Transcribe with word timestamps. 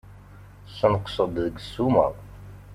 Sneqseɣ-d 0.77 1.35
deg 1.45 1.55
ssuma. 1.65 2.07